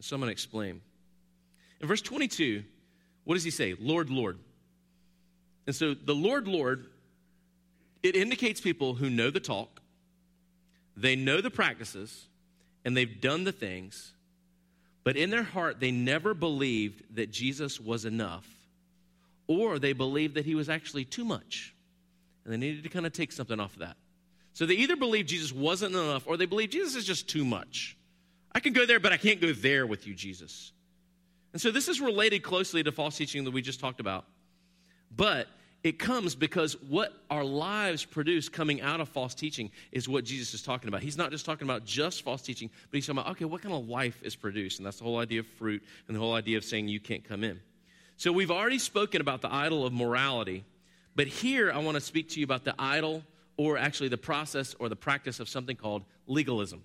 [0.00, 0.80] So I'm going to explain.
[1.82, 2.64] In verse 22,
[3.24, 3.74] what does he say?
[3.78, 4.38] Lord, Lord.
[5.70, 6.86] And so the Lord, Lord,
[8.02, 9.80] it indicates people who know the talk,
[10.96, 12.26] they know the practices,
[12.84, 14.12] and they've done the things,
[15.04, 18.48] but in their heart, they never believed that Jesus was enough,
[19.46, 21.72] or they believed that he was actually too much.
[22.44, 23.96] And they needed to kind of take something off of that.
[24.54, 27.96] So they either believe Jesus wasn't enough, or they believe Jesus is just too much.
[28.50, 30.72] I can go there, but I can't go there with you, Jesus.
[31.52, 34.24] And so this is related closely to false teaching that we just talked about.
[35.16, 35.48] But
[35.82, 40.52] it comes because what our lives produce coming out of false teaching is what Jesus
[40.52, 41.02] is talking about.
[41.02, 43.74] He's not just talking about just false teaching, but he's talking about, okay, what kind
[43.74, 44.78] of life is produced?
[44.78, 47.24] And that's the whole idea of fruit and the whole idea of saying you can't
[47.24, 47.60] come in.
[48.18, 50.64] So we've already spoken about the idol of morality,
[51.16, 53.22] but here I want to speak to you about the idol
[53.56, 56.82] or actually the process or the practice of something called legalism.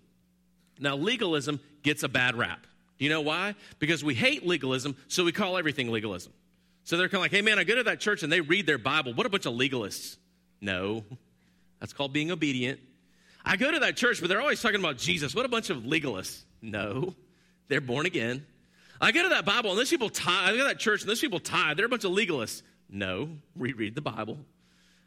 [0.80, 2.66] Now, legalism gets a bad rap.
[2.98, 3.56] Do you know why?
[3.80, 6.32] Because we hate legalism, so we call everything legalism.
[6.86, 8.68] So they're kind of like, hey, man, I go to that church and they read
[8.68, 9.14] their Bible.
[9.14, 10.18] What a bunch of legalists.
[10.62, 11.04] No,
[11.80, 12.80] that's called being obedient.
[13.44, 15.36] I go to that church, but they're always talking about Jesus.
[15.36, 16.44] What a bunch of legalists.
[16.62, 17.16] No,
[17.68, 18.46] they're born again.
[19.02, 20.50] I go to that Bible and those people tithe.
[20.50, 21.76] I go to that church and those people tithe.
[21.76, 22.62] They're a bunch of legalists.
[22.90, 24.38] No, reread the Bible.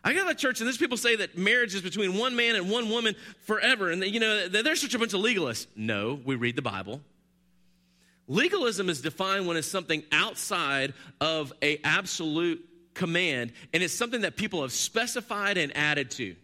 [0.03, 2.57] I go to that church and those people say that marriage is between one man
[2.57, 3.15] and one woman
[3.45, 3.91] forever.
[3.91, 5.69] And, you know, they're such a bunch of legalists.
[5.77, 7.01] No, we read the Bible.
[8.29, 12.63] Legalism is defined when it's something outside of a absolute
[12.93, 16.37] command and it's something that people have specified and added to.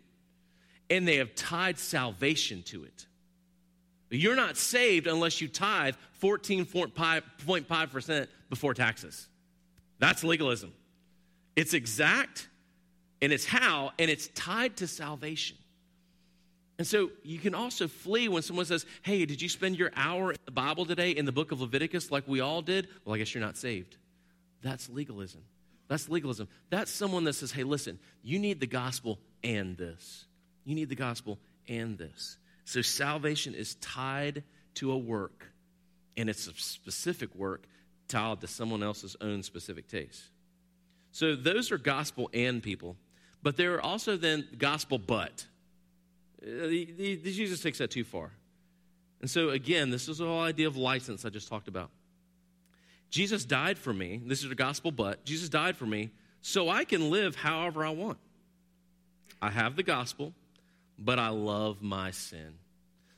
[0.88, 3.07] And they have tied salvation to it.
[4.11, 9.29] You're not saved unless you tithe 14.5% before taxes.
[9.99, 10.73] That's legalism.
[11.57, 12.49] It's exact
[13.20, 15.57] and it's how, and it's tied to salvation.
[16.79, 20.33] And so you can also flee when someone says, Hey, did you spend your hour
[20.33, 22.89] in the Bible today in the book of Leviticus like we all did?
[23.05, 23.97] Well, I guess you're not saved.
[24.63, 25.43] That's legalism.
[25.89, 26.49] That's legalism.
[26.71, 30.25] That's someone that says, Hey, listen, you need the gospel and this.
[30.65, 32.39] You need the gospel and this.
[32.65, 34.43] So salvation is tied
[34.75, 35.47] to a work,
[36.17, 37.67] and it's a specific work
[38.09, 40.23] tied to someone else's own specific taste.
[41.13, 42.97] So those are gospel and people,
[43.43, 45.47] but there are also then gospel but.
[46.44, 48.30] Uh, the, the, Jesus takes that too far.
[49.20, 51.90] And so, again, this is the whole idea of license I just talked about.
[53.11, 54.20] Jesus died for me.
[54.26, 56.11] This is the gospel, but Jesus died for me
[56.42, 58.18] so I can live however I want.
[59.40, 60.35] I have the gospel,
[60.98, 62.54] but I love my sin.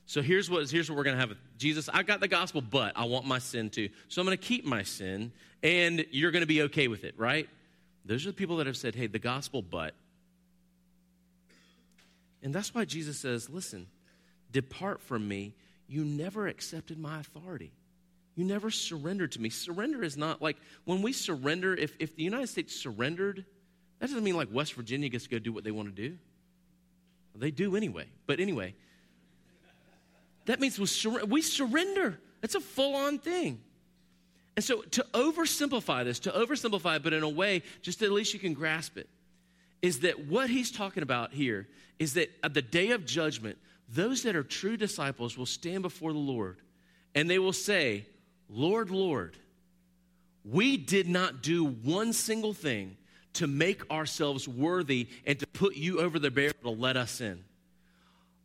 [0.06, 1.36] So here's what, here's what we're going to have.
[1.58, 3.88] Jesus, I got the gospel, but I want my sin too.
[4.08, 7.18] So I'm going to keep my sin, and you're going to be okay with it,
[7.18, 7.48] right?
[8.04, 9.94] Those are the people that have said, hey, the gospel, but
[12.46, 13.88] and that's why Jesus says, Listen,
[14.52, 15.56] depart from me.
[15.88, 17.72] You never accepted my authority.
[18.37, 19.50] You never surrendered to me.
[19.50, 23.44] Surrender is not like when we surrender, if, if the United States surrendered,
[23.98, 26.18] that doesn't mean like West Virginia gets to go do what they want to do.
[27.35, 28.06] They do anyway.
[28.28, 28.76] But anyway,
[30.44, 32.16] that means we, sur- we surrender.
[32.44, 33.61] It's a full on thing.
[34.54, 38.38] And so to oversimplify this, to oversimplify but in a way, just at least you
[38.38, 39.09] can grasp it,
[39.82, 41.68] is that what he's talking about here
[41.98, 43.58] is that at the day of judgment,
[43.88, 46.58] those that are true disciples will stand before the Lord
[47.14, 48.06] and they will say,
[48.48, 49.37] Lord, Lord,
[50.44, 52.96] we did not do one single thing
[53.35, 57.42] to make ourselves worthy and to put you over the barrel to let us in.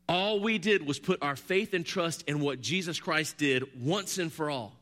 [0.10, 4.18] All we did was put our faith and trust in what Jesus Christ did once
[4.18, 4.74] and for all.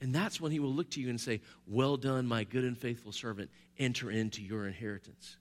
[0.00, 2.76] And that's when he will look to you and say, Well done, my good and
[2.76, 3.50] faithful servant.
[3.78, 5.36] Enter into your inheritance.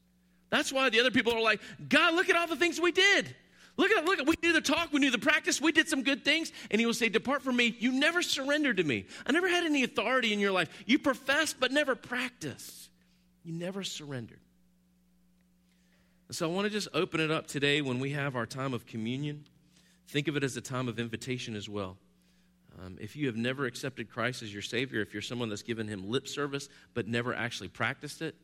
[0.50, 3.36] That's why the other people are like, God, look at all the things we did.
[3.76, 6.04] Look at look at we knew the talk, we knew the practice, we did some
[6.04, 7.76] good things, and he will say, Depart from me.
[7.80, 9.08] You never surrendered to me.
[9.26, 10.70] I never had any authority in your life.
[10.86, 12.90] You professed but never practiced.
[13.44, 14.40] You never surrendered.
[16.30, 18.86] So I want to just open it up today when we have our time of
[18.86, 19.46] communion.
[20.08, 21.98] Think of it as a time of invitation as well.
[22.82, 25.88] Um, if you have never accepted Christ as your Savior, if you're someone that's given
[25.88, 28.36] Him lip service but never actually practiced it,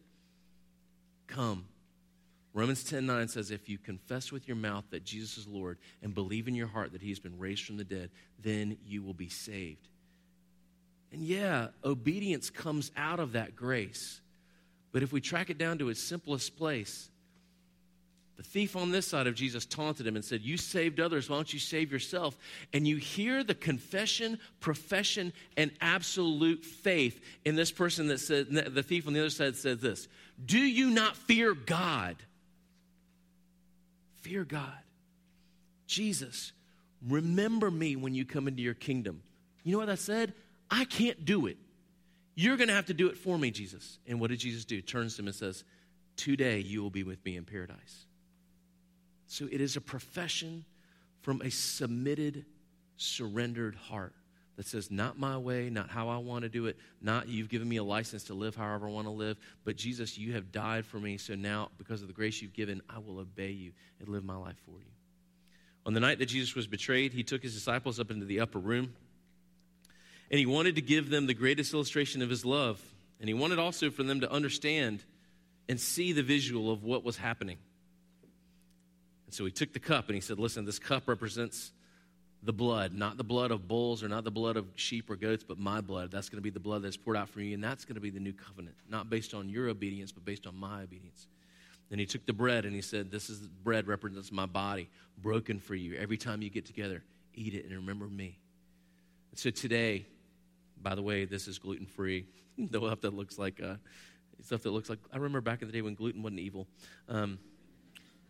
[1.27, 1.65] come.
[2.53, 6.13] Romans 10 9 says, If you confess with your mouth that Jesus is Lord and
[6.13, 8.09] believe in your heart that He has been raised from the dead,
[8.41, 9.87] then you will be saved.
[11.11, 14.21] And yeah, obedience comes out of that grace.
[14.91, 17.09] But if we track it down to its simplest place,
[18.39, 21.35] the thief on this side of Jesus taunted him and said, You saved others, why
[21.35, 22.37] don't you save yourself?
[22.71, 28.81] And you hear the confession, profession, and absolute faith in this person that said, the
[28.81, 30.07] thief on the other side said this
[30.45, 32.15] Do you not fear God?
[34.21, 34.71] Fear God.
[35.85, 36.53] Jesus,
[37.05, 39.21] remember me when you come into your kingdom.
[39.65, 40.31] You know what I said?
[40.71, 41.57] I can't do it.
[42.35, 43.99] You're going to have to do it for me, Jesus.
[44.07, 44.81] And what did Jesus do?
[44.81, 45.65] Turns to him and says,
[46.15, 48.05] Today you will be with me in paradise.
[49.29, 50.65] So it is a profession
[51.21, 52.45] from a submitted,
[52.97, 54.15] surrendered heart
[54.55, 57.69] that says, Not my way, not how I want to do it, not you've given
[57.69, 60.83] me a license to live however I want to live, but Jesus, you have died
[60.83, 61.17] for me.
[61.17, 64.35] So now, because of the grace you've given, I will obey you and live my
[64.35, 64.91] life for you.
[65.85, 68.59] On the night that Jesus was betrayed, he took his disciples up into the upper
[68.59, 68.95] room.
[70.31, 72.81] And he wanted to give them the greatest illustration of his love.
[73.19, 75.03] And he wanted also for them to understand
[75.67, 77.59] and see the visual of what was happening.
[79.29, 81.71] And so he took the cup and he said, Listen, this cup represents
[82.41, 85.43] the blood, not the blood of bulls or not the blood of sheep or goats,
[85.43, 86.09] but my blood.
[86.09, 87.53] That's going to be the blood that's poured out for you.
[87.53, 90.47] And that's going to be the new covenant, not based on your obedience, but based
[90.47, 91.27] on my obedience.
[91.91, 94.89] Then he took the bread and he said, This is bread represents my body,
[95.21, 95.95] broken for you.
[95.99, 97.03] Every time you get together,
[97.35, 98.35] eat it and remember me.
[99.29, 100.07] And so today,
[100.81, 102.25] by the way, this is gluten free.
[102.57, 103.75] the stuff that looks like uh,
[104.43, 104.97] stuff that looks like.
[105.13, 106.65] I remember back in the day when gluten wasn't evil.
[107.07, 107.37] Um,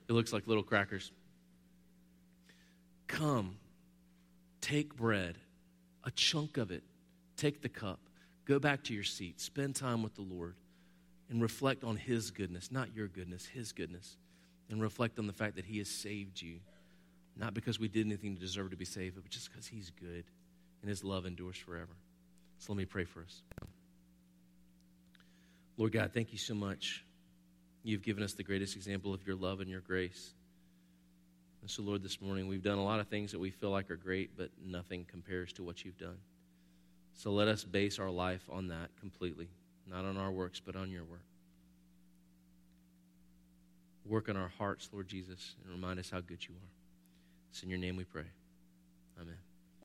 [0.09, 1.11] it looks like little crackers.
[3.07, 3.57] Come,
[4.59, 5.37] take bread,
[6.03, 6.83] a chunk of it,
[7.37, 7.99] take the cup,
[8.45, 10.55] go back to your seat, spend time with the Lord,
[11.29, 14.17] and reflect on His goodness, not your goodness, His goodness,
[14.69, 16.59] and reflect on the fact that He has saved you,
[17.37, 20.23] not because we did anything to deserve to be saved, but just because He's good
[20.81, 21.95] and His love endures forever.
[22.57, 23.41] So let me pray for us.
[25.77, 27.05] Lord God, thank you so much.
[27.83, 30.33] You've given us the greatest example of your love and your grace.
[31.61, 33.89] And so, Lord, this morning we've done a lot of things that we feel like
[33.91, 36.17] are great, but nothing compares to what you've done.
[37.13, 39.49] So let us base our life on that completely,
[39.85, 41.19] not on our works, but on your work.
[44.05, 46.69] Work on our hearts, Lord Jesus, and remind us how good you are.
[47.51, 48.23] It's in your name we pray.
[49.19, 49.48] Amen.